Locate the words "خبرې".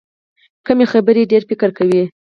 0.91-1.29